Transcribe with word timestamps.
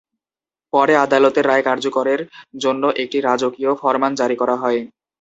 পরে 0.73 0.93
আদালতের 0.97 1.45
রায় 1.47 1.63
কার্যকরের 1.63 2.21
জন্য 2.59 2.83
একটি 3.01 3.17
রাজকীয় 3.21 3.71
ফরমান 3.81 4.11
জারি 4.15 4.35
করা 4.41 4.55
হয়। 4.55 4.79